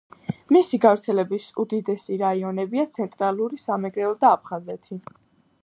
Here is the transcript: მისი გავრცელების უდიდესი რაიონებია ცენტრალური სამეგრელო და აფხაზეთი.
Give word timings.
მისი 0.55 0.77
გავრცელების 0.85 1.49
უდიდესი 1.63 2.17
რაიონებია 2.23 2.87
ცენტრალური 2.95 3.63
სამეგრელო 3.67 4.19
და 4.25 4.33
აფხაზეთი. 4.39 4.99